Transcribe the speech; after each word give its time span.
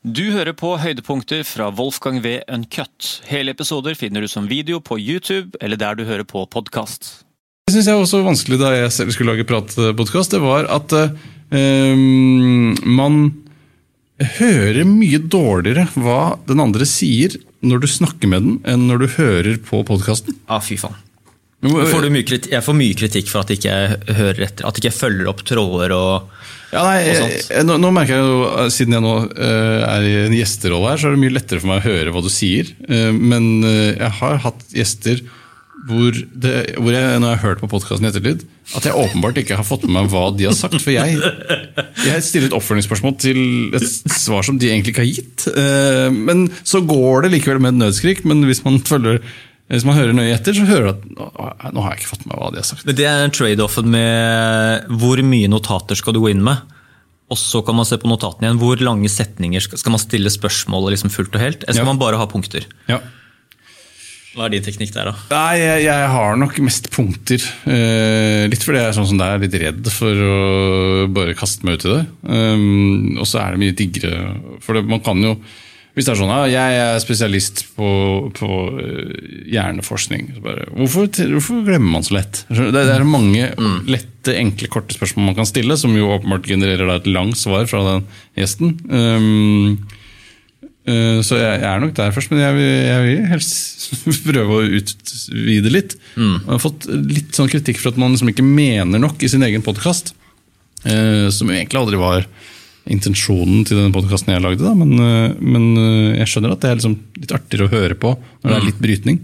Du 0.00 0.30
hører 0.32 0.54
på 0.56 0.78
høydepunkter 0.80 1.42
fra 1.44 1.66
Wolfgang 1.76 2.22
V. 2.24 2.38
Uncut. 2.48 3.18
Hele 3.28 3.52
episoder 3.52 3.92
finner 3.92 4.24
du 4.24 4.28
som 4.32 4.46
video 4.48 4.78
på 4.80 4.96
YouTube 4.96 5.60
eller 5.60 5.76
der 5.76 5.98
du 5.98 6.06
hører 6.08 6.24
på 6.24 6.46
podkast. 6.48 7.26
Det 7.68 7.74
syns 7.74 7.90
jeg 7.90 7.98
var 7.98 8.06
også 8.06 8.22
vanskelig 8.24 8.58
da 8.62 8.70
jeg 8.72 8.94
selv 8.96 9.12
skulle 9.12 9.34
lage 9.34 9.44
pratpodkast. 9.44 10.32
Det 10.32 10.40
var 10.40 10.70
at 10.72 10.94
eh, 10.96 12.00
man 12.88 13.20
hører 14.38 14.88
mye 14.88 15.20
dårligere 15.20 15.84
hva 16.00 16.40
den 16.48 16.64
andre 16.64 16.88
sier 16.88 17.36
når 17.60 17.84
du 17.84 17.88
snakker 17.92 18.32
med 18.32 18.46
den, 18.46 18.58
enn 18.64 18.88
når 18.88 19.04
du 19.04 19.08
hører 19.18 19.60
på 19.68 19.84
podkasten. 19.84 20.40
Ah, 20.48 20.64
fy 20.64 20.80
faen. 20.80 20.96
Jeg 21.60 22.62
får 22.64 22.76
mye 22.78 22.96
kritikk 22.96 23.28
for 23.28 23.42
at 23.42 23.50
jeg 23.52 23.60
ikke 23.60 24.14
hører 24.16 24.46
etter, 24.46 24.64
at 24.64 24.78
jeg 24.78 24.86
ikke 24.86 24.96
følger 24.96 25.28
opp 25.28 25.42
tråder 25.44 25.92
og, 25.92 26.30
Ja, 26.70 26.84
nei, 26.86 27.02
og 27.10 27.18
sånt. 27.18 27.50
jeg, 27.50 27.66
nå, 27.68 27.76
nå 27.82 27.90
merker 27.92 28.16
jeg 28.16 28.30
jo, 28.30 28.68
Siden 28.72 28.96
jeg 28.96 29.04
nå 29.04 29.16
uh, 29.26 29.82
er 29.90 30.06
i 30.06 30.14
en 30.28 30.38
gjesterolle 30.38 30.94
her, 30.94 31.02
så 31.02 31.10
er 31.10 31.16
det 31.16 31.24
mye 31.26 31.34
lettere 31.36 31.60
for 31.60 31.72
meg 31.72 31.82
å 31.82 31.88
høre 31.90 32.14
hva 32.14 32.22
du 32.24 32.30
sier. 32.32 32.70
Uh, 32.88 33.10
men 33.12 33.50
uh, 33.66 33.90
jeg 33.92 34.12
har 34.22 34.40
hatt 34.46 34.64
gjester 34.72 35.20
hvor, 35.88 36.12
det, 36.12 36.54
hvor 36.76 36.92
jeg, 36.92 37.20
når 37.20 37.30
jeg 37.30 37.38
har 37.38 37.44
hørt 37.44 37.60
på 37.62 37.68
podkasten 37.72 38.08
ettertid, 38.08 38.42
at 38.76 38.84
jeg 38.84 38.96
åpenbart 39.00 39.38
ikke 39.40 39.56
har 39.56 39.64
fått 39.66 39.86
med 39.86 39.94
meg 39.96 40.10
hva 40.12 40.26
de 40.36 40.44
har 40.48 40.56
sagt. 40.56 40.76
For 40.80 40.92
jeg, 40.92 41.16
jeg 42.04 42.24
stiller 42.26 42.50
et 42.50 42.56
oppfølgingsspørsmål 42.58 43.14
til 43.20 43.40
et 43.78 43.86
svar 44.12 44.44
som 44.46 44.58
de 44.60 44.68
egentlig 44.68 44.92
ikke 44.92 45.04
har 45.06 45.08
gitt. 45.08 45.46
Eh, 45.48 46.08
Men 46.12 46.44
så 46.68 46.82
går 46.84 47.24
det 47.24 47.32
likevel 47.32 47.62
med 47.64 47.72
et 47.74 47.80
nødskrik. 47.86 48.20
Men 48.28 48.44
hvis 48.44 48.60
man, 48.66 48.76
følger, 48.86 49.22
hvis 49.70 49.84
man 49.86 49.94
hører 49.96 50.16
nøye 50.16 50.34
etter, 50.34 50.56
så 50.56 50.66
hører 50.66 50.88
du 50.88 50.90
at 50.92 51.04
nå, 51.72 51.82
har 51.84 51.92
jeg 51.94 52.00
ikke 52.02 52.10
fått 52.16 52.26
med 52.26 52.36
hva 52.40 52.50
de 52.50 52.58
har 52.62 52.66
sagt. 52.66 52.84
Men 52.88 52.96
Det 52.98 53.06
er 53.06 53.22
en 53.24 53.34
trade-offen 53.36 53.86
med 53.92 54.90
hvor 55.00 55.22
mye 55.22 55.50
notater 55.52 55.98
skal 55.98 56.16
du 56.16 56.20
gå 56.24 56.32
inn 56.34 56.42
med. 56.46 56.58
Og 57.30 57.38
så 57.38 57.60
kan 57.62 57.76
man 57.78 57.86
se 57.86 57.94
på 58.02 58.10
notatene 58.10 58.48
igjen. 58.48 58.58
Hvor 58.58 58.80
lange 58.82 59.06
setninger 59.12 59.62
skal, 59.62 59.78
man 59.94 60.02
stille 60.02 60.32
spørsmål 60.34 60.88
liksom 60.96 61.12
fullt 61.14 61.36
og 61.38 61.44
helt? 61.44 61.62
Eller 61.62 61.78
skal 61.78 61.86
Ja. 61.86 61.92
man 61.92 62.00
bare 62.02 62.18
ha 62.18 62.26
punkter? 62.26 62.66
Ja. 62.90 62.98
Hva 64.34 64.44
er 64.46 64.52
din 64.54 64.62
teknikk 64.62 64.92
der, 64.94 65.10
da? 65.10 65.14
Nei, 65.30 65.56
jeg, 65.58 65.84
jeg 65.88 66.10
har 66.10 66.36
nok 66.38 66.58
mest 66.62 66.86
punkter. 66.94 67.42
Eh, 67.66 68.44
litt 68.50 68.62
fordi 68.62 68.78
jeg 68.78 68.90
er 68.90 68.94
sånn 68.98 69.08
som 69.10 69.18
deg, 69.18 69.40
litt 69.42 69.56
redd 69.58 69.88
for 69.90 70.10
å 70.14 71.06
bare 71.14 71.34
kaste 71.38 71.66
meg 71.66 71.78
ut 71.80 71.86
i 71.88 71.94
det. 71.96 72.02
Um, 72.30 73.16
og 73.18 73.26
så 73.26 73.40
er 73.42 73.54
det 73.56 73.62
mye 73.64 73.74
diggere 73.78 74.20
For 74.62 74.78
det, 74.78 74.84
man 74.90 75.02
kan 75.02 75.18
jo 75.22 75.32
Hvis 75.96 76.06
det 76.06 76.12
er 76.12 76.18
sånn 76.20 76.30
ja, 76.30 76.44
jeg 76.46 76.80
er 76.84 77.00
spesialist 77.02 77.64
på, 77.74 77.88
på 78.36 78.48
eh, 78.78 79.14
hjerneforskning 79.50 80.28
så 80.36 80.42
bare, 80.44 80.66
hvorfor, 80.76 81.08
hvorfor 81.34 81.64
glemmer 81.66 81.96
man 81.96 82.06
så 82.06 82.14
lett? 82.20 82.44
Det, 82.46 82.68
det 82.76 82.84
er 82.94 83.06
mange 83.08 83.48
lette, 83.90 84.36
enkle, 84.36 84.70
korte 84.70 84.94
spørsmål 84.94 85.32
man 85.32 85.38
kan 85.40 85.48
stille, 85.50 85.74
som 85.80 85.96
jo 85.98 86.12
åpenbart 86.14 86.46
genererer 86.46 86.92
et 86.94 87.08
langt 87.10 87.40
svar 87.40 87.66
fra 87.70 87.82
den 87.88 88.06
gjesten. 88.38 88.76
Um, 88.86 89.80
uh, 90.86 91.18
Så 91.26 91.40
jeg, 91.40 91.58
jeg 91.58 91.68
er 91.72 91.82
nok 91.82 91.96
der 91.98 92.14
først, 92.14 92.30
men 92.30 92.44
jeg 92.44 92.58
vil, 92.60 92.70
jeg 92.86 93.08
vil 93.08 93.26
helst 93.32 93.90
prøve 94.30 94.60
å 94.60 94.70
utvide 94.78 95.74
litt. 95.74 95.98
Jeg 96.14 96.46
har 96.52 96.62
fått 96.62 96.86
litt 96.86 97.34
sånn 97.34 97.50
kritikk 97.50 97.82
for 97.82 97.90
at 97.90 97.98
man 98.00 98.14
liksom 98.14 98.30
ikke 98.30 98.46
mener 98.46 99.02
nok 99.02 99.26
i 99.26 99.32
sin 99.32 99.42
egen 99.46 99.66
podkast. 99.66 100.14
Som 100.80 101.50
egentlig 101.52 101.76
aldri 101.76 101.98
var 102.00 102.24
intensjonen 102.88 103.64
til 103.68 103.80
den 103.80 103.94
podkasten 103.94 104.32
jeg 104.34 104.44
lagde. 104.44 104.64
Da. 104.64 104.74
Men, 104.78 104.94
eh, 104.98 105.34
men 105.40 105.66
eh, 105.76 106.20
jeg 106.22 106.32
skjønner 106.32 106.54
at 106.54 106.62
det 106.62 106.70
er 106.70 106.78
liksom 106.78 106.96
litt 107.20 107.34
artigere 107.36 107.68
å 107.68 107.74
høre 107.74 107.98
på 107.98 108.14
når 108.16 108.46
det 108.46 108.56
er 108.56 108.68
litt 108.68 108.80
brytning. 108.80 109.20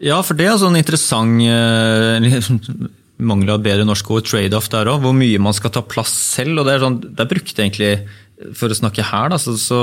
Ja, 0.00 0.22
for 0.24 0.38
det 0.38 0.48
er 0.48 0.56
sånn 0.60 0.74
en 0.74 0.80
interessant 0.80 1.44
eh, 1.44 2.16
liksom, 2.24 2.88
Mangel 3.20 3.52
av 3.52 3.60
bedre 3.60 3.84
norsk 3.84 4.08
ord, 4.14 4.24
trade-off 4.24 4.70
der 4.72 4.88
òg. 4.88 5.02
Hvor 5.04 5.12
mye 5.12 5.40
man 5.42 5.52
skal 5.56 5.72
ta 5.74 5.82
plass 5.84 6.12
selv. 6.38 6.62
og 6.62 6.66
det 6.66 6.74
er 6.74 6.84
sånn, 6.86 6.98
Der 7.18 7.28
brukte 7.28 7.52
jeg 7.60 7.68
egentlig, 7.68 8.08
for 8.56 8.72
å 8.72 8.78
snakke 8.78 9.04
her, 9.04 9.28
da, 9.28 9.36
så, 9.36 9.52
så, 9.60 9.80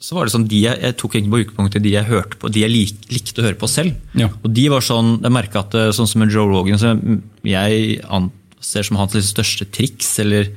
så 0.00 0.16
var 0.16 0.24
det 0.24 0.32
sånn 0.32 0.46
de 0.48 0.62
jeg, 0.62 0.80
jeg 0.80 0.96
tok 0.96 1.18
egentlig 1.18 1.34
på 1.34 1.42
utgangspunktet 1.42 1.84
de 1.84 1.92
jeg 1.92 2.08
hørte 2.08 2.40
på, 2.40 2.48
de 2.54 2.62
jeg 2.64 2.72
lik, 2.72 3.02
likte 3.12 3.42
å 3.42 3.48
høre 3.50 3.60
på 3.60 3.68
selv. 3.68 3.98
Ja. 4.16 4.30
Og 4.40 4.48
de 4.56 4.64
var 4.72 4.86
sånn, 4.86 5.18
Jeg 5.26 5.34
merka 5.36 5.60
at 5.60 5.76
eh, 5.76 5.90
sånn 5.92 6.08
som 6.08 6.24
en 6.24 6.32
Joe 6.32 6.48
Rogan, 6.48 6.80
som 6.80 7.20
jeg 7.44 8.00
anser 8.08 8.88
som 8.88 8.96
hans 8.96 9.18
liksom 9.18 9.36
største 9.36 9.68
triks, 9.76 10.14
eller 10.24 10.48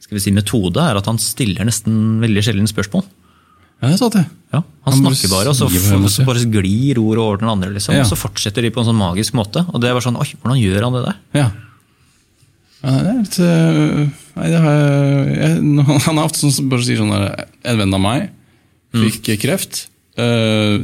skal 0.00 0.16
vi 0.16 0.22
si 0.24 0.32
metode, 0.34 0.80
er 0.82 0.98
at 0.98 1.08
han 1.10 1.18
stiller 1.22 1.66
nesten 1.68 2.20
veldig 2.22 2.42
sjelden 2.44 2.68
spørsmål. 2.70 3.04
Ja, 3.80 3.88
jeg 3.94 4.00
sa 4.00 4.10
det. 4.12 4.26
Ja, 4.52 4.60
Han, 4.84 4.92
Han 5.04 5.14
snakker 5.14 5.30
bare, 5.32 5.52
og 5.52 5.56
så, 5.56 5.68
må 5.96 6.10
så 6.12 6.24
bare 6.28 6.42
glir 6.52 6.98
ord 7.00 7.20
over 7.22 7.40
den 7.40 7.48
andre. 7.48 7.70
liksom, 7.72 7.94
Ja. 7.94 8.02
Og 8.04 8.10
så 8.10 8.18
fortsetter 8.18 8.62
de 8.62 8.70
på 8.74 8.82
en 8.82 8.90
sånn 8.90 8.98
magisk 8.98 9.36
måte. 9.38 9.62
Og 9.72 9.80
det 9.80 9.92
var 9.94 10.04
sånn, 10.04 10.18
oi, 10.20 10.28
hvordan 10.42 10.60
gjør 10.60 10.84
han 10.84 10.96
det 10.98 11.04
der? 11.06 11.20
Ja. 11.38 11.46
ja 12.82 12.96
det 12.98 13.12
er 13.12 13.20
litt 13.22 13.38
øh, 13.46 14.02
Nei, 14.36 14.50
det 14.52 14.60
har 14.64 14.76
jeg, 14.76 15.38
jeg 15.40 16.02
Han 16.06 16.18
er 16.20 16.24
ofte 16.24 16.42
sånn 16.42 16.52
som 16.54 16.68
bare 16.70 16.84
sier 16.86 17.00
sånn 17.00 17.10
der 17.12 17.48
En 17.66 17.80
venn 17.80 17.96
av 17.96 18.00
meg 18.04 18.28
fikk 18.94 19.28
kreft. 19.42 19.86
øh, 20.18 20.76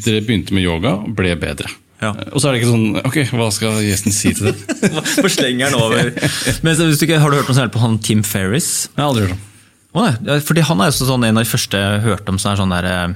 dere 0.00 0.22
begynte 0.24 0.54
med 0.56 0.64
yoga 0.64 0.94
og 1.04 1.10
ble 1.18 1.34
bedre. 1.36 1.68
Ja. 2.00 2.14
Og 2.32 2.40
så 2.40 2.48
er 2.48 2.54
det 2.56 2.62
ikke 2.62 2.70
sånn 2.72 3.00
Ok, 3.04 3.16
hva 3.36 3.50
skal 3.52 3.80
gjesten 3.84 4.14
si 4.16 4.32
til 4.36 4.50
det? 4.50 4.76
For 5.20 5.28
slenger 5.28 5.68
han 5.68 5.76
over. 5.76 6.12
Men 6.64 6.76
så, 6.78 6.86
hvis 6.88 7.00
du 7.02 7.04
ikke, 7.04 7.20
Har 7.20 7.32
du 7.32 7.36
hørt 7.36 7.50
noe 7.50 7.58
særlig 7.58 7.74
på 7.74 7.82
han 7.82 7.98
Tim 8.04 8.22
Ferris? 8.24 8.70
Jeg 8.94 9.02
har 9.02 9.10
aldri 9.10 9.26
hørt 9.26 9.36
om. 9.36 9.42
Oh, 9.90 10.06
nei, 10.24 10.38
fordi 10.46 10.64
Han 10.64 10.80
er 10.84 10.94
sånn, 10.94 11.26
en 11.26 11.40
av 11.40 11.44
de 11.44 11.50
første 11.50 11.82
jeg 11.82 12.04
hørte 12.06 12.32
om. 12.32 12.38
som 12.40 12.52
er 12.52 12.60
sånn 12.62 12.72
der, 12.72 12.88
eh, 12.88 13.14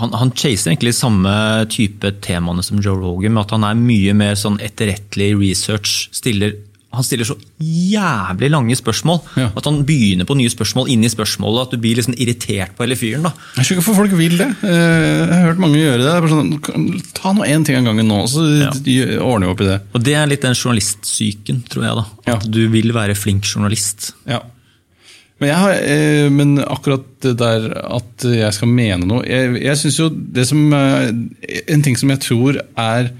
han, 0.00 0.14
han 0.18 0.32
chaser 0.34 0.72
egentlig 0.72 0.94
samme 0.96 1.32
type 1.70 2.10
temaene 2.24 2.64
som 2.66 2.80
Joe 2.82 2.96
Rogan, 2.98 3.36
med 3.36 3.44
at 3.44 3.52
han 3.54 3.66
er 3.68 3.78
mye 3.78 4.14
mer 4.16 4.38
sånn 4.40 4.56
etterrettelig 4.64 5.34
research. 5.38 6.08
stiller 6.16 6.56
han 6.94 7.04
stiller 7.06 7.24
så 7.28 7.36
jævlig 7.60 8.50
lange 8.50 8.76
spørsmål 8.78 9.20
Ja. 9.36 9.50
at 9.56 9.64
han 9.68 9.82
begynner 9.84 10.24
på 10.28 10.36
nye 10.38 10.50
spørsmål 10.52 10.88
inni 10.92 11.08
spørsmålet. 11.12 11.62
At 11.66 11.70
du 11.74 11.78
blir 11.82 11.96
liksom 11.98 12.14
irritert 12.18 12.76
på 12.76 12.84
hele 12.86 12.96
fyren. 12.96 13.22
da. 13.22 13.32
Jeg 13.56 13.64
skjønner 13.64 13.80
ikke 13.80 13.86
hvorfor 13.86 14.00
folk 14.02 14.16
vil 14.18 14.36
det. 14.38 14.48
Eh, 14.62 15.28
Jeg 15.28 15.34
har 15.34 15.46
hørt 15.52 15.58
mange 15.58 15.78
gjøre 15.78 15.98
det. 16.04 16.30
sånn, 16.30 17.02
ta 17.14 17.32
nå 17.32 17.44
én 17.46 17.64
ting 17.64 17.76
av 17.76 17.84
gangen 17.84 18.06
nå, 18.08 18.22
så 18.28 18.42
Ja. 18.60 18.70
ordner 19.20 19.46
vi 19.46 19.52
opp 19.52 19.60
i 19.60 19.64
det. 19.64 19.80
Og 19.94 20.02
det 20.02 20.14
er 20.14 20.26
litt 20.26 20.42
den 20.42 20.54
journalistsyken, 20.54 21.62
tror 21.68 21.82
jeg. 21.84 21.94
da. 21.94 22.04
Ja. 22.26 22.34
At 22.36 22.50
du 22.50 22.68
vil 22.68 22.92
være 22.92 23.14
flink 23.16 23.44
journalist. 23.44 24.12
Ja. 24.26 24.40
Men, 25.40 25.48
jeg 25.48 25.56
har, 25.58 25.70
eh, 25.72 26.28
men 26.30 26.58
akkurat 26.58 27.02
det 27.20 27.36
der 27.38 27.64
at 27.96 28.22
jeg 28.22 28.52
skal 28.54 28.68
mene 28.68 29.04
noe 29.04 29.24
Jeg, 29.26 29.60
jeg 29.62 29.76
synes 29.76 29.96
jo 29.98 30.08
det 30.08 30.46
som 30.46 30.72
En 30.72 31.82
ting 31.82 31.96
som 31.96 32.08
jeg 32.08 32.20
tror 32.20 32.60
er 32.78 33.10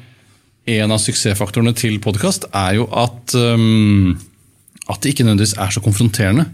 en 0.66 0.90
av 0.94 1.00
suksessfaktorene 1.02 1.74
til 1.76 1.98
podkast, 2.00 2.46
er 2.56 2.78
jo 2.80 2.88
at 2.92 3.34
um, 3.36 4.14
at 4.88 5.00
det 5.00 5.14
ikke 5.14 5.24
nødvendigvis 5.24 5.56
er 5.60 5.70
så 5.72 5.80
konfronterende. 5.84 6.50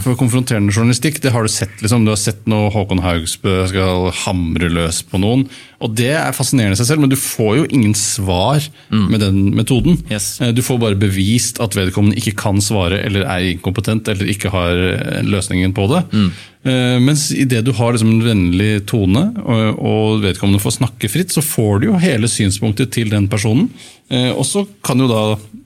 For 0.00 0.16
konfronterende 0.16 0.72
journalistikk, 0.72 1.18
det 1.20 1.28
har 1.34 1.44
du 1.44 1.50
sett. 1.52 1.74
liksom. 1.82 2.06
Du 2.06 2.08
har 2.08 2.16
sett 2.16 2.46
når 2.48 2.70
Håkon 2.72 3.02
Haugsbø 3.04 3.66
skal 3.68 4.06
hamre 4.22 4.70
løs 4.72 5.02
på 5.04 5.20
noen. 5.20 5.42
Og 5.84 5.92
det 5.92 6.06
er 6.16 6.32
fascinerende 6.32 6.72
i 6.72 6.80
seg 6.80 6.88
selv, 6.88 7.02
men 7.04 7.12
du 7.12 7.18
får 7.20 7.58
jo 7.58 7.66
ingen 7.68 7.92
svar 7.92 8.64
med 8.88 9.20
den 9.20 9.50
metoden. 9.52 9.98
Yes. 10.08 10.40
Eh, 10.40 10.54
Du 10.56 10.62
får 10.64 10.80
bare 10.80 10.96
bevist 10.96 11.60
at 11.60 11.76
vedkommende 11.76 12.16
ikke 12.16 12.32
kan 12.46 12.62
svare, 12.64 13.02
eller 13.04 13.28
er 13.28 13.50
inkompetent, 13.52 14.08
eller 14.08 14.24
ikke 14.32 14.48
har 14.56 14.72
eh, 14.72 15.20
løsningen 15.28 15.76
på 15.76 15.84
det. 15.92 16.06
Eh, 16.16 16.30
Mens 16.64 17.26
idet 17.36 17.60
du 17.66 17.72
har 17.76 17.92
liksom 17.92 18.08
en 18.14 18.22
vennlig 18.24 18.70
tone, 18.88 19.24
og, 19.44 19.80
og 19.84 20.22
vedkommende 20.24 20.62
får 20.62 20.78
snakke 20.78 21.10
fritt, 21.12 21.34
så 21.34 21.42
får 21.44 21.82
du 21.82 21.86
jo 21.90 21.98
hele 22.00 22.30
synspunktet 22.30 22.92
til 22.96 23.10
den 23.12 23.26
personen. 23.28 23.66
Eh, 24.08 24.30
Og 24.32 24.46
så 24.48 24.62
kan 24.86 24.98
jo 25.02 25.08
da 25.10 25.24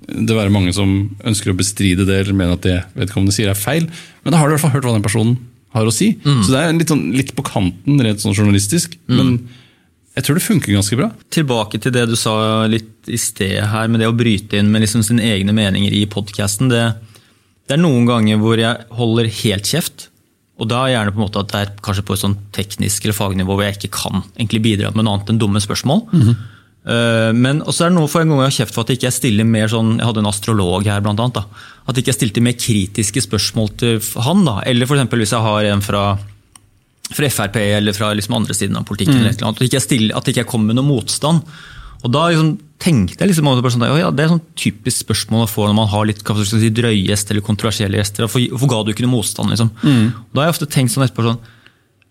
det 0.08 0.34
være 0.34 0.50
mange 0.50 0.72
som 0.74 0.96
ønsker 1.22 1.52
å 1.52 1.58
bestride 1.58 2.06
det, 2.08 2.22
eller 2.24 2.34
mener 2.34 2.56
at 2.58 2.64
det 2.66 2.78
vedkommende 2.98 3.34
sier 3.36 3.52
er 3.52 3.58
feil. 3.58 3.86
Men 4.24 4.34
da 4.34 4.40
har 4.40 4.48
du 4.48 4.54
i 4.54 4.56
hvert 4.56 4.64
fall 4.66 4.74
hørt 4.74 4.88
hva 4.88 4.96
den 4.96 5.06
personen 5.06 5.38
har 5.76 5.86
å 5.86 5.92
si. 5.92 6.14
Så 6.24 6.50
det 6.50 6.58
er 6.64 6.72
litt, 6.78 6.88
sånn, 6.90 7.06
litt 7.14 7.34
på 7.36 7.44
kanten 7.46 8.00
rent 8.02 8.22
sånn 8.24 8.34
journalistisk. 8.34 8.96
Men 9.06 9.34
jeg 10.16 10.24
tror 10.24 10.38
det 10.40 10.46
funker 10.48 10.72
ganske 10.74 10.96
bra. 10.98 11.10
Tilbake 11.30 11.78
til 11.84 11.92
det 11.94 12.06
du 12.10 12.16
sa 12.18 12.64
litt 12.66 13.06
i 13.12 13.20
sted 13.20 13.60
her, 13.70 13.86
med 13.92 14.00
det 14.02 14.08
å 14.08 14.16
bryte 14.16 14.56
inn 14.58 14.72
med 14.72 14.82
liksom 14.82 15.04
sine 15.06 15.22
egne 15.28 15.52
meninger 15.54 15.92
i 15.94 16.06
podkasten. 16.10 16.72
Det, 16.72 16.82
det 17.68 17.76
er 17.76 17.82
noen 17.84 18.08
ganger 18.08 18.40
hvor 18.42 18.58
jeg 18.58 18.88
holder 18.98 19.28
helt 19.44 19.68
kjeft. 19.68 20.08
Og 20.58 20.66
da 20.70 20.84
er 20.84 20.94
gjerne 20.96 21.12
på 21.14 21.20
en 21.20 21.26
måte 21.28 21.40
at 21.42 21.50
det 21.52 21.58
er 21.62 21.74
kanskje 21.86 22.02
på 22.08 22.14
et 22.16 22.22
sånn 22.24 22.36
teknisk 22.56 23.04
eller 23.04 23.14
fagnivå 23.14 23.54
hvor 23.54 23.62
jeg 23.66 23.76
ikke 23.78 23.92
kan 23.94 24.24
egentlig 24.36 24.62
bidra 24.64 24.90
med 24.94 25.04
noe 25.06 25.18
annet 25.18 25.30
enn 25.30 25.38
dumme 25.38 25.60
spørsmål. 25.62 26.00
Eh, 26.88 27.32
Men 27.36 27.60
også 27.62 27.84
er 27.86 27.92
det 27.92 27.98
noe 27.98 28.08
for 28.10 28.22
en 28.24 28.32
gang 28.32 28.40
jeg 28.42 28.50
har 28.50 28.56
kjeft 28.62 28.74
for 28.74 28.82
at 28.82 28.90
jeg 28.90 28.98
ikke 29.00 29.12
stiller 29.14 29.44
mer 29.46 29.68
sånn 29.70 29.98
Jeg 29.98 30.06
hadde 30.08 30.22
en 30.24 30.30
astrolog 30.30 30.86
her, 30.88 31.00
blant 31.04 31.20
annet. 31.20 31.38
Da. 31.38 31.44
At 31.86 32.00
ikke 32.00 32.16
stilte 32.16 32.42
mer 32.42 32.56
kritiske 32.58 33.22
spørsmål 33.26 33.70
til 33.78 34.00
han. 34.24 34.44
da. 34.48 34.58
Eller 34.66 34.86
eksempel 34.88 35.22
hvis 35.22 35.34
jeg 35.36 35.46
har 35.46 35.70
en 35.74 35.84
fra 35.84 36.04
fra 37.08 37.24
Frp 37.32 37.56
eller 37.56 37.94
fra 37.96 38.10
liksom 38.12 38.34
andre 38.36 38.52
siden 38.52 38.76
av 38.76 38.84
politikken. 38.84 39.16
eller 39.22 39.30
et 39.30 39.38
eller 39.38 39.48
annet, 39.48 39.62
At 39.62 39.68
ikke 39.68 39.78
jeg 39.78 39.86
stiller, 39.86 40.16
at 40.16 40.28
ikke 40.28 40.42
jeg 40.42 40.46
kommer 40.50 40.66
med 40.74 40.76
noe 40.76 40.84
motstand. 40.90 41.40
Og 42.06 42.12
da 42.14 42.28
liksom 42.30 42.56
tenkte 42.78 43.24
jeg 43.24 43.32
liksom 43.32 43.48
over 43.50 43.72
sånn, 43.74 43.86
ja, 43.98 44.10
det 44.14 44.24
er 44.24 44.30
sånn 44.30 44.44
typisk 44.58 45.02
spørsmål 45.02 45.44
å 45.44 45.50
få 45.50 45.66
når 45.66 45.76
man 45.80 45.90
har 45.90 46.06
litt 46.06 46.22
si, 46.22 46.70
drøye 46.70 47.08
gjester 47.08 47.34
eller 47.34 47.46
kontroversielle 47.46 47.98
gjester. 47.98 48.28
Hvorfor, 48.28 48.70
ga 48.70 48.82
du 48.84 48.92
ikke 48.92 49.06
noe 49.06 49.16
motstand? 49.16 49.50
liksom? 49.50 49.72
Mm. 49.82 50.04
Da 50.30 50.40
har 50.40 50.48
jeg 50.48 50.56
ofte 50.56 50.70
tenkt 50.70 50.94
sånn 50.94 51.06
etterpå 51.06 51.26
sånn, 51.26 51.40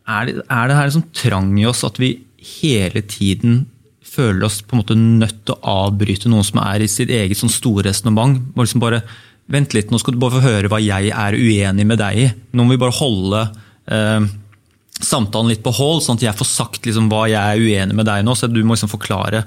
er 0.07 0.27
det, 0.27 0.43
er 0.43 0.67
det 0.67 0.77
her 0.77 0.89
liksom 0.89 1.07
trang 1.15 1.53
i 1.59 1.65
oss 1.67 1.83
at 1.87 1.99
vi 1.99 2.13
hele 2.59 3.03
tiden 3.03 3.65
føler 4.07 4.47
oss 4.47 4.61
på 4.63 4.75
en 4.75 4.81
måte 4.81 4.97
nødt 4.97 5.39
til 5.47 5.55
å 5.55 5.77
avbryte 5.87 6.31
noen 6.31 6.45
som 6.47 6.61
er 6.63 6.83
i 6.83 6.91
sitt 6.91 7.11
eget 7.13 7.39
sånn 7.39 7.53
store 7.53 7.87
resonnement? 7.87 8.39
Liksom 8.57 8.83
bare, 8.83 9.03
Vent 9.47 9.71
litt, 9.71 9.93
nå 9.93 9.99
skal 10.01 10.11
du 10.11 10.19
bare 10.19 10.35
få 10.35 10.43
høre 10.43 10.67
hva 10.67 10.77
jeg 10.83 11.07
er 11.15 11.35
uenig 11.39 11.85
med 11.87 12.01
deg 12.01 12.17
i. 12.19 12.25
Nå 12.51 12.65
må 12.65 12.73
vi 12.73 12.81
bare 12.81 12.97
holde 12.97 13.45
eh, 13.87 14.25
samtalen 14.99 15.53
litt 15.53 15.63
på 15.63 15.71
hold, 15.77 16.01
sånn 16.03 16.19
at 16.19 16.25
jeg 16.25 16.35
får 16.35 16.49
sagt 16.49 16.87
liksom 16.89 17.07
hva 17.07 17.21
jeg 17.31 17.39
er 17.39 17.61
uenig 17.61 17.95
med 17.95 18.09
deg 18.09 18.25
nå. 18.27 18.35
Så 18.35 18.49
du 18.51 18.59
må 18.59 18.75
liksom 18.75 18.91
forklare 18.91 19.45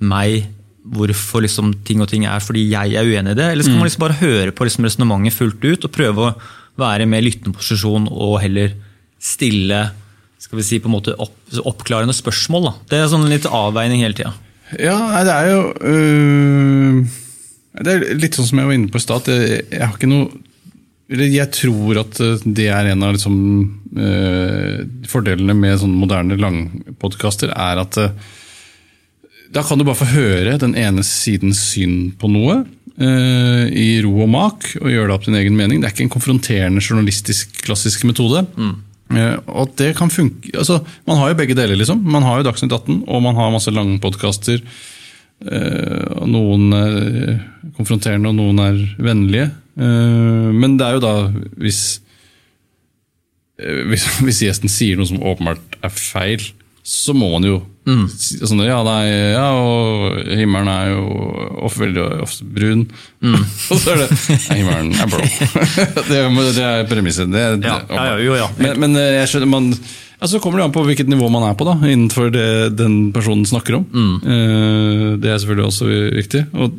meg 0.00 0.48
hvorfor 0.90 1.44
liksom 1.44 1.74
ting 1.86 2.00
og 2.00 2.08
ting 2.10 2.24
er 2.24 2.40
fordi 2.42 2.64
jeg 2.70 2.96
er 2.96 3.06
uenig 3.06 3.34
i 3.34 3.38
det. 3.38 3.48
Eller 3.52 3.66
skal 3.66 3.78
man 3.78 3.88
liksom 3.88 4.04
bare 4.06 4.20
høre 4.20 4.54
på 4.56 4.66
liksom 4.66 4.86
resonnementet 4.88 5.36
fullt 5.36 5.64
ut 5.66 5.86
og 5.86 5.94
prøve 5.94 6.28
å 6.28 6.34
være 6.80 7.04
i 7.04 7.10
mer 7.10 7.24
lyttende 7.24 7.56
posisjon 7.56 8.08
og 8.10 8.38
heller 8.42 8.72
stille 9.20 9.90
skal 10.40 10.56
vi 10.56 10.64
si, 10.64 10.78
på 10.80 10.88
en 10.88 10.96
måte 10.96 11.12
opp, 11.20 11.34
oppklarende 11.68 12.14
spørsmål. 12.16 12.64
Da. 12.64 12.72
Det 12.88 13.00
er 13.00 13.10
sånn 13.12 13.28
litt 13.28 13.44
avveining 13.44 14.00
hele 14.00 14.16
tida. 14.16 14.32
Ja, 14.80 14.96
det 15.26 15.34
er 15.34 15.48
jo 15.50 15.62
øh, 15.90 17.00
Det 17.82 17.90
er 17.92 18.04
litt 18.14 18.36
sånn 18.38 18.46
som 18.48 18.60
jeg 18.60 18.68
var 18.68 18.76
inne 18.76 18.92
på 18.92 19.00
i 19.00 19.04
stad. 19.04 19.28
Jeg, 19.28 19.66
jeg 19.68 19.82
har 19.84 19.98
ikke 19.98 20.08
noe 20.10 20.30
jeg 21.10 21.50
tror 21.50 21.98
at 22.04 22.20
øh, 22.22 22.42
det 22.46 22.68
er 22.70 22.92
en 22.92 23.02
av 23.02 23.16
liksom, 23.16 23.36
øh, 23.98 24.82
fordelene 25.10 25.56
med 25.58 25.80
sånne 25.82 25.98
moderne 25.98 26.38
langpodkaster, 26.38 27.50
er 27.50 27.80
at 27.82 27.98
øh, 27.98 28.12
da 29.50 29.64
kan 29.66 29.80
du 29.80 29.86
bare 29.86 29.98
få 29.98 30.10
høre 30.12 30.58
den 30.62 30.76
ene 30.78 31.04
sidens 31.06 31.62
syn 31.72 32.12
på 32.18 32.30
noe 32.30 32.60
øh, 32.62 33.64
i 33.70 33.88
ro 34.04 34.12
og 34.24 34.30
mak, 34.30 34.68
og 34.80 34.92
gjøre 34.92 35.08
det 35.10 35.16
opp 35.16 35.26
din 35.26 35.38
egen 35.40 35.58
mening. 35.58 35.80
Det 35.80 35.88
er 35.88 35.96
ikke 35.96 36.06
en 36.06 36.14
konfronterende 36.14 36.84
journalistisk 36.84 37.60
klassisk 37.66 38.06
metode. 38.08 38.44
Mm. 38.56 38.78
og 39.50 39.72
det 39.74 39.96
kan 39.98 40.10
funke, 40.10 40.52
altså 40.54 40.84
Man 41.06 41.18
har 41.18 41.32
jo 41.32 41.38
begge 41.40 41.56
deler. 41.58 41.74
liksom. 41.74 41.98
Man 42.04 42.22
har 42.22 42.38
jo 42.38 42.46
Dagsnytt 42.46 42.72
18, 42.72 43.04
og 43.08 43.22
man 43.22 43.34
har 43.34 43.50
masse 43.50 43.70
lange 43.70 43.98
podkaster. 43.98 44.62
og 46.20 46.28
noen 46.28 46.72
er 46.72 47.40
konfronterende, 47.76 48.28
og 48.28 48.34
noen 48.36 48.58
er 48.58 48.78
vennlige. 48.98 49.50
Eh, 49.80 50.48
men 50.52 50.76
det 50.78 50.86
er 50.86 50.96
jo 50.98 51.02
da 51.04 51.14
hvis, 51.60 52.00
eh, 53.60 53.84
hvis 53.90 54.06
Hvis 54.26 54.42
gjesten 54.44 54.72
sier 54.72 54.98
noe 54.98 55.08
som 55.08 55.22
åpenbart 55.22 55.78
er 55.80 55.94
feil, 55.94 56.50
så 56.86 57.12
må 57.16 57.28
man 57.34 57.44
jo 57.46 57.58
si 58.20 58.36
sånn, 58.46 58.60
ja, 58.62 58.76
nei, 58.86 59.08
ja, 59.34 59.46
og 59.56 60.20
himmelen 60.38 60.68
er 60.70 60.90
jo 60.92 61.00
ofte, 61.66 61.80
veldig 61.82 62.04
ofte 62.22 62.44
brun. 62.46 62.84
og 63.72 63.80
så 63.80 63.94
er 63.96 64.02
det 64.04 64.08
Nei, 64.50 64.58
himmelen 64.60 64.92
er 64.94 65.10
blå. 65.10 65.24
det, 66.10 66.20
det 66.54 66.66
er 66.68 66.84
premisset. 66.90 67.32
Det, 67.32 67.42
det, 67.64 67.66
Ja, 67.66 67.80
ja, 67.88 68.04
ja, 68.12 68.18
jo, 68.22 68.36
ja. 68.38 68.46
Men, 68.60 68.78
men 68.84 68.96
eh, 69.00 69.16
jeg 69.20 69.32
skjønner, 69.32 69.50
man, 69.50 69.70
ja, 69.74 70.28
så 70.30 70.38
kommer 70.44 70.60
det 70.60 70.68
an 70.68 70.74
på 70.76 70.84
hvilket 70.86 71.10
nivå 71.10 71.30
man 71.32 71.48
er 71.48 71.56
på 71.58 71.66
da, 71.66 71.74
innenfor 71.88 72.30
det 72.34 72.46
den 72.78 72.98
personen 73.16 73.48
snakker 73.48 73.80
om. 73.80 73.88
Eh, 74.22 75.06
Det 75.20 75.32
er 75.32 75.40
selvfølgelig 75.42 75.68
også 75.72 75.90
viktig. 76.20 76.44
og 76.54 76.78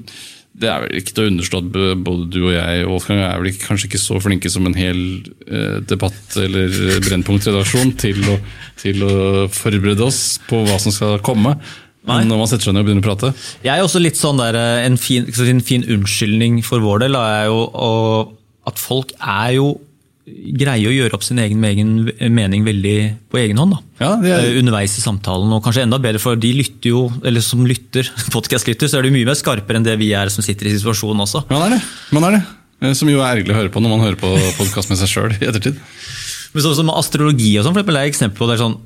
det 0.61 0.69
er 0.69 0.83
vel 0.83 0.97
ikke 0.99 1.13
til 1.15 1.23
å 1.23 1.29
underslå 1.31 1.59
at 1.61 1.77
både 2.05 2.25
du 2.31 2.39
og 2.43 2.53
jeg 2.53 2.87
Wolfgang, 2.89 3.21
er 3.25 3.39
vel 3.41 3.55
kanskje 3.61 3.89
ikke 3.89 4.01
så 4.01 4.19
flinke 4.21 4.51
som 4.53 4.67
en 4.69 4.77
hel 4.77 4.99
eh, 5.47 5.77
debatt- 5.89 6.37
eller 6.39 6.99
Brennpunkt-redaksjon 7.07 7.95
til, 8.01 8.21
til 8.81 9.05
å 9.07 9.15
forberede 9.51 10.05
oss 10.05 10.37
på 10.47 10.61
hva 10.67 10.77
som 10.81 10.93
skal 10.93 11.17
komme. 11.25 11.55
Nei. 12.09 12.23
Når 12.25 12.39
man 12.39 12.49
setter 12.49 12.69
seg 12.69 12.75
ned 12.75 12.81
og 12.81 12.87
begynner 12.89 13.03
å 13.05 13.09
prate. 13.11 13.29
Jeg 13.61 13.75
er 13.75 13.85
også 13.85 14.01
litt 14.01 14.17
sånn 14.17 14.41
der, 14.41 14.57
eh, 14.57 14.85
en 14.87 14.97
fin, 15.01 15.27
en 15.29 15.65
fin 15.65 15.85
unnskyldning 15.85 16.61
for 16.65 16.81
vår 16.81 17.05
del 17.05 17.17
er 17.19 17.47
jo 17.51 17.63
og, 17.69 18.37
at 18.69 18.81
folk 18.81 19.13
er 19.17 19.57
jo 19.57 19.71
greier 20.57 20.89
å 20.89 20.93
gjøre 20.95 21.13
opp 21.17 21.23
sin 21.25 21.39
egen, 21.43 21.63
egen 21.67 21.91
mening 22.33 22.63
veldig 22.65 22.95
på 23.31 23.39
egen 23.41 23.57
hånd. 23.61 23.77
Ja, 23.99 24.15
det 24.21 24.31
er- 24.31 24.47
Eh, 24.51 24.59
Underveis 24.61 24.97
i 24.97 25.01
samtalen, 25.03 25.51
og 25.53 25.63
kanskje 25.63 25.83
enda 25.83 25.99
bedre, 25.99 26.19
for 26.19 26.35
de 26.35 26.53
lytter 26.53 26.89
jo, 26.89 27.11
eller 27.23 27.41
som 27.41 27.65
lytter, 27.65 28.03
podcast-lytter, 28.35 28.87
så 28.89 28.99
er 28.99 29.03
de 29.03 29.11
mye 29.11 29.25
mer 29.25 29.35
skarpere 29.35 29.75
enn 29.77 29.83
det 29.87 29.97
vi 29.99 30.11
er 30.13 30.29
som 30.29 30.43
sitter 30.43 30.67
i 30.67 30.75
situasjonen 30.77 31.21
også. 31.25 31.45
Man 31.49 31.67
er 31.71 31.75
det. 31.77 31.81
Man 32.11 32.23
er 32.23 32.31
det. 32.37 32.43
Eh, 32.81 32.93
Som 32.97 33.09
jo 33.09 33.19
er 33.21 33.35
ergerlig 33.37 33.53
å 33.53 33.59
høre 33.61 33.69
på 33.73 33.81
når 33.81 33.89
man 33.97 33.99
hører 34.07 34.17
på 34.17 34.31
podkast 34.57 34.89
med 34.89 34.97
seg 34.97 35.07
sjøl 35.11 35.31
i 35.37 35.45
ettertid. 35.45 35.77
Men 36.53 36.63
sånn 36.63 36.75
som 36.75 36.89
astrologi 36.89 37.53
og 37.59 37.63
sånn, 37.65 37.73
for 37.73 37.81
eksempel, 37.83 37.95
er 37.97 38.07
et 38.07 38.11
eksempel 38.13 38.37
på 38.41 38.47
det 38.49 38.57
er 38.59 38.63
sånn, 38.65 38.77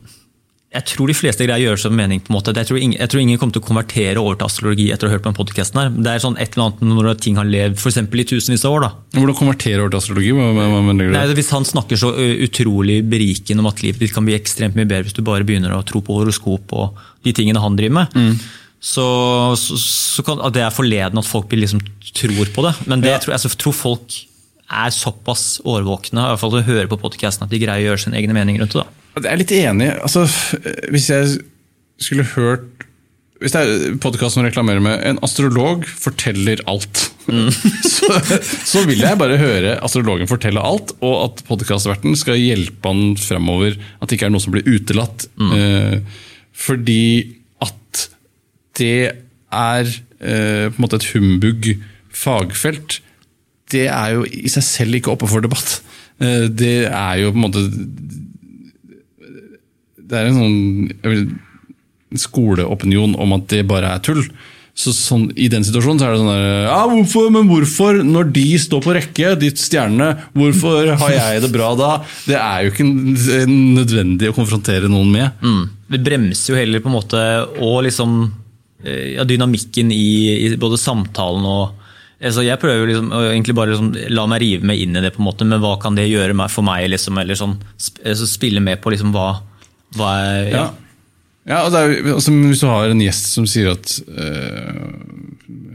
jeg 0.75 0.86
tror 0.92 1.10
de 1.10 1.16
fleste 1.16 1.45
greier 1.48 1.63
å 1.63 1.72
gjøre 1.72 1.81
seg 1.86 1.94
en 1.94 1.98
mening. 1.98 2.22
på 2.24 2.31
en 2.31 2.36
måte. 2.36 2.54
Jeg 2.56 2.68
tror, 2.69 2.80
ingen, 2.81 2.98
jeg 3.00 3.12
tror 3.12 3.22
ingen 3.22 3.39
kommer 3.39 3.56
til 3.56 3.63
å 3.63 3.68
konvertere 3.69 4.22
over 4.22 4.36
til 4.39 4.50
astrologi 4.50 4.88
etter 4.92 5.07
å 5.07 5.12
ha 5.12 5.16
hørt 5.16 5.24
på 5.24 5.31
den 5.31 5.38
podkasten. 5.38 6.00
Det 6.04 6.12
er 6.12 6.24
sånn 6.24 6.36
et 6.42 6.56
eller 6.56 6.68
annet 6.68 6.83
når 6.89 7.10
ting 7.24 7.39
har 7.39 7.48
levd 7.48 7.80
eksempel 7.80 8.24
i 8.24 8.27
tusenvis 8.27 8.66
av 8.68 8.75
år. 8.75 8.86
da. 8.88 8.92
Hvordan 9.16 9.39
konvertere 9.39 9.80
over 9.86 9.94
til 9.94 10.01
astrologi? 10.01 10.33
Hva, 10.36 10.50
hva, 10.57 10.81
mener 10.83 11.07
du? 11.07 11.16
Nei, 11.16 11.24
Hvis 11.39 11.54
han 11.56 11.68
snakker 11.68 12.01
så 12.01 12.12
utrolig 12.18 13.00
berikende 13.07 13.63
om 13.63 13.72
at 13.72 13.81
livet 13.86 14.04
ditt 14.04 14.16
kan 14.16 14.27
bli 14.27 14.36
ekstremt 14.36 14.75
mye 14.75 14.89
bedre 14.89 15.07
hvis 15.07 15.18
du 15.18 15.24
bare 15.25 15.48
begynner 15.48 15.75
å 15.77 15.83
tro 15.88 16.04
på 16.04 16.19
horoskop 16.19 16.75
og 16.75 17.01
de 17.25 17.33
tingene 17.36 17.62
han 17.63 17.80
driver 17.80 18.04
med, 18.04 18.38
så, 18.86 19.07
så, 19.57 19.80
så 19.81 20.25
kan 20.27 20.44
det 20.54 20.62
er 20.62 20.75
forledende 20.75 21.24
at 21.24 21.30
folk 21.30 21.48
blir 21.50 21.63
liksom 21.63 21.81
tror 22.16 22.51
på 22.54 22.68
det. 22.68 22.75
Men 22.86 23.01
det, 23.01 23.16
Ja. 23.16 23.22
tror, 23.24 23.38
jeg 23.38 23.57
tror 23.63 23.74
folk 23.75 24.19
er 24.66 24.89
såpass 24.89 25.62
årvåkne 25.62 26.19
i 26.19 26.30
hvert 26.33 26.42
fall 26.42 26.54
til 26.56 26.63
å 26.63 26.68
høre 26.68 26.89
på 26.89 27.00
podkasten 27.01 27.45
at 27.45 27.51
de 27.54 27.62
greier 27.62 27.86
å 27.86 27.89
gjøre 27.92 28.04
sine 28.07 28.18
egne 28.18 28.33
meninger 28.33 28.63
rundt 28.66 28.77
det. 28.77 28.86
Jeg 29.15 29.31
er 29.31 29.39
litt 29.39 29.53
enig. 29.56 29.91
Altså, 30.03 30.25
hvis 30.91 31.09
jeg 31.12 31.38
skulle 32.03 32.25
hørt 32.35 32.83
Hvis 33.39 33.53
det 33.53 33.62
er 33.62 33.95
podkasten 34.03 34.41
som 34.41 34.47
reklamerer 34.47 34.83
med 34.83 35.01
en 35.07 35.19
astrolog 35.23 35.83
forteller 35.88 36.62
alt, 36.71 37.01
så, 37.95 38.07
så 38.63 38.83
vil 38.88 39.01
jeg 39.03 39.19
bare 39.19 39.39
høre 39.39 39.73
astrologen 39.83 40.29
fortelle 40.29 40.62
alt, 40.63 40.94
og 41.03 41.15
at 41.19 41.44
podkastverten 41.47 42.15
skal 42.17 42.39
hjelpe 42.39 42.91
han 42.91 43.17
fremover. 43.19 43.75
At 44.00 44.07
det 44.07 44.17
ikke 44.17 44.29
er 44.29 44.33
noe 44.35 44.44
som 44.44 44.56
blir 44.56 44.67
utelatt. 44.69 45.27
Eh, 45.35 46.00
fordi 46.56 47.35
at 47.65 48.06
det 48.79 48.95
er 49.51 49.83
eh, 49.83 50.67
på 50.71 50.77
en 50.77 50.85
måte 50.85 51.01
et 51.01 51.09
humbug 51.12 51.69
fagfelt. 52.15 53.01
Det 53.71 53.88
er 53.91 54.15
jo 54.15 54.25
i 54.25 54.51
seg 54.51 54.63
selv 54.63 55.00
ikke 55.00 55.12
oppe 55.15 55.29
for 55.29 55.44
debatt. 55.44 55.79
Eh, 56.23 56.47
det 56.47 56.88
er 56.88 57.19
jo 57.23 57.33
på 57.33 57.39
en 57.41 57.45
måte 57.50 57.65
det 60.09 60.19
er 60.19 60.29
en 60.29 60.39
sånn 60.41 61.25
skoleopinion 62.21 63.15
om 63.21 63.33
at 63.37 63.47
det 63.51 63.65
bare 63.69 63.95
er 63.95 64.03
tull. 64.05 64.23
Så 64.75 64.91
sånn, 64.91 65.29
I 65.39 65.47
den 65.47 65.63
situasjonen 65.63 66.01
så 66.01 66.07
er 66.07 66.13
det 66.13 66.19
sånn 66.19 66.33
der, 66.33 66.47
ja, 66.67 66.79
hvorfor, 66.91 67.29
Men 67.31 67.47
hvorfor, 67.47 68.01
når 68.03 68.31
de 68.35 68.47
står 68.59 68.81
på 68.83 68.95
rekke, 68.97 69.29
de 69.39 69.51
stjernene, 69.55 70.09
hvorfor 70.35 70.89
har 70.99 71.13
jeg 71.15 71.45
det 71.45 71.51
bra 71.53 71.69
da? 71.79 71.91
Det 72.27 72.35
er 72.35 72.65
jo 72.65 72.73
ikke 72.73 72.87
nødvendig 73.47 74.33
å 74.33 74.35
konfrontere 74.35 74.91
noen 74.91 75.13
med. 75.13 75.45
Vi 75.95 76.01
bremser 76.03 76.51
jo 76.51 76.59
heller 76.59 76.83
på 76.83 76.91
en 76.91 76.97
måte 76.97 77.23
og 77.63 77.85
liksom 77.87 78.19
eh, 78.83 79.15
ja, 79.15 79.23
dynamikken 79.23 79.95
i, 79.95 80.05
i 80.49 80.53
både 80.59 80.81
samtalen 80.81 81.47
og 81.47 81.81
altså 82.25 82.43
Jeg 82.45 82.59
prøver 82.61 82.79
jo 82.79 82.87
liksom, 82.89 83.09
egentlig 83.29 83.55
bare 83.55 83.73
liksom, 83.73 83.89
la 84.15 84.23
meg 84.31 84.41
rive 84.41 84.67
meg 84.67 84.79
inn 84.81 84.95
i 84.95 85.01
det, 85.03 85.11
på 85.15 85.21
en 85.21 85.27
måte, 85.29 85.47
men 85.47 85.61
hva 85.63 85.75
kan 85.79 85.95
det 85.95 86.07
gjøre 86.09 86.35
for 86.51 86.67
meg? 86.67 86.89
Liksom, 86.91 87.19
eller 87.21 87.37
sånn, 87.39 87.57
altså, 88.03 88.27
Spille 88.27 88.63
med 88.63 88.81
på 88.83 88.91
liksom 88.91 89.11
hva, 89.15 89.37
hva 89.95 90.15
er, 90.24 90.50
Ja. 90.53 90.65
Ja, 91.45 91.59
og 91.67 91.75
er, 91.77 91.91
altså, 92.15 92.31
Hvis 92.34 92.63
du 92.63 92.65
har 92.72 92.89
en 92.89 93.01
gjest 93.03 93.27
som 93.36 93.46
sier 93.46 93.67
at 93.75 93.91
øh, 94.10 94.96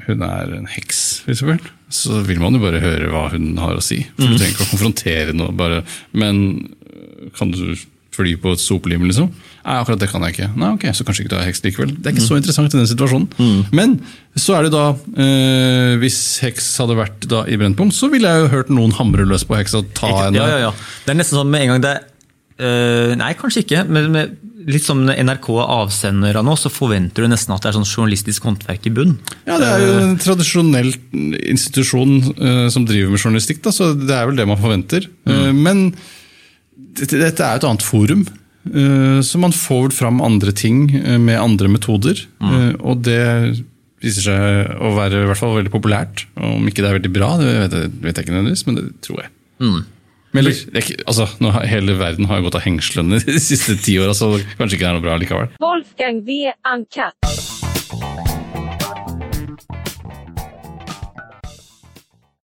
hun 0.08 0.24
er 0.26 0.56
en 0.56 0.66
heks, 0.66 1.22
eksempel, 1.30 1.60
så 1.94 2.24
vil 2.26 2.40
man 2.42 2.56
jo 2.58 2.62
bare 2.64 2.80
høre 2.82 3.10
hva 3.12 3.28
hun 3.30 3.52
har 3.62 3.78
å 3.78 3.84
si. 3.84 4.00
For 4.16 4.26
Du 4.26 4.34
trenger 4.34 4.56
ikke 4.56 4.66
å 4.66 4.72
konfrontere 4.72 5.36
noe, 5.38 5.54
bare, 5.54 5.84
men 6.10 6.42
øh, 6.90 7.30
kan 7.38 7.54
du 7.54 7.76
fly 8.10 8.32
på 8.42 8.50
et 8.56 8.58
sopelim, 8.58 9.04
liksom? 9.06 9.28
Nei, 9.62 9.76
akkurat 9.78 10.00
det 10.02 10.08
kan 10.10 10.24
jeg 10.26 10.34
ikke. 10.34 10.48
Nei, 10.58 10.72
ok, 10.74 10.88
Så 10.98 11.06
kanskje 11.06 11.22
ikke 11.22 11.34
du 11.36 11.38
er 11.38 11.46
heks 11.46 11.62
likevel. 11.62 11.92
Det 11.94 12.10
er 12.10 12.16
ikke 12.16 12.26
så 12.26 12.38
interessant 12.40 12.74
i 12.74 12.80
den 12.80 12.90
situasjonen. 12.90 13.66
Men 13.76 13.94
så 14.34 14.56
er 14.58 14.66
det 14.66 14.72
da, 14.74 14.84
øh, 14.98 15.94
hvis 16.02 16.18
heks 16.42 16.72
hadde 16.82 16.98
vært 16.98 17.28
da 17.30 17.44
i 17.46 17.58
Brennpunkt, 17.60 17.94
så 17.94 18.10
ville 18.10 18.26
jeg 18.26 18.42
jo 18.48 18.50
hørt 18.56 18.74
noen 18.74 18.96
hamre 18.98 19.28
løs 19.30 19.46
på 19.46 19.54
heksa. 19.60 19.84
ta 19.94 20.10
henne. 20.24 20.40
Ja, 20.42 20.48
ja, 20.56 20.58
ja. 20.66 20.72
Det 21.06 21.14
er 21.14 21.20
nesten 21.22 21.38
sånn 21.38 21.52
med 21.54 21.68
en 21.68 21.74
gang 21.76 21.86
det 21.86 21.94
er 21.94 22.09
øh, 22.60 23.16
Nei, 23.20 23.32
kanskje 23.38 23.64
ikke. 23.64 23.82
Men 23.88 24.12
med, 24.14 24.36
litt 24.70 24.84
som 24.84 25.02
NRK 25.08 25.48
er 25.56 25.74
avsender 25.80 26.38
av 26.38 26.46
nå, 26.46 26.54
så 26.60 26.70
forventer 26.72 27.24
du 27.24 27.32
nesten 27.32 27.54
at 27.56 27.64
det 27.64 27.72
er 27.72 27.78
sånn 27.78 27.88
journalistisk 27.88 28.46
håndverk 28.48 28.86
i 28.90 28.94
bunn. 28.94 29.16
Ja, 29.48 29.58
det 29.60 29.68
er 29.70 29.84
jo 29.84 29.98
en 30.04 30.16
tradisjonell 30.20 30.92
institusjon 31.40 32.16
uh, 32.36 32.66
som 32.72 32.86
driver 32.88 33.14
med 33.14 33.22
journalistikk, 33.24 33.62
da, 33.64 33.72
så 33.74 33.92
det 33.96 34.14
er 34.16 34.28
vel 34.30 34.38
det 34.40 34.48
man 34.50 34.60
forventer. 34.60 35.08
Eh, 35.26 35.50
men 35.56 35.88
dette, 36.98 37.18
dette 37.20 37.44
er 37.46 37.58
et 37.58 37.66
annet 37.66 37.84
forum, 37.84 38.24
eh, 38.70 39.18
så 39.26 39.40
man 39.42 39.54
får 39.56 39.88
vel 39.88 39.96
fram 39.96 40.22
andre 40.24 40.54
ting 40.56 40.88
eh, 41.00 41.18
med 41.20 41.40
andre 41.40 41.70
metoder. 41.72 42.24
eh, 42.42 42.72
og 42.80 43.04
det 43.06 43.20
viser 44.00 44.30
seg 44.30 44.76
å 44.80 44.94
være 44.96 45.24
i 45.24 45.28
hvert 45.28 45.40
fall 45.40 45.58
veldig 45.58 45.72
populært. 45.74 46.24
Om 46.40 46.68
ikke 46.70 46.80
det 46.82 46.90
er 46.90 46.98
veldig 46.98 47.14
bra, 47.14 47.34
det 47.40 47.50
vet 47.52 47.74
jeg, 47.76 47.94
vet 48.00 48.14
jeg 48.16 48.26
ikke 48.26 48.36
nødvendigvis, 48.36 48.66
men 48.68 48.78
det 48.78 48.86
tror 49.04 49.24
jeg. 49.24 49.32
Men 50.30 50.44
ellers, 50.44 50.62
det 50.70 50.78
er 50.78 50.84
ikke, 50.86 51.04
altså, 51.10 51.26
nå 51.42 51.50
hele 51.66 51.96
verden 51.98 52.28
har 52.30 52.38
jo 52.38 52.46
gått 52.46 52.60
av 52.60 52.66
hengslene 52.66 53.18
de 53.26 53.38
siste 53.42 53.74
ti 53.82 53.98
åra, 53.98 54.14
så 54.14 54.36
kanskje 54.60 54.78
ikke 54.78 54.86
det 54.86 54.90
er 54.92 54.98
noe 55.00 55.06
bra 55.08 55.18
likevel. 55.18 55.50
Wolfgang 55.62 56.22
V. 56.26 56.44
Uncut. 56.70 58.29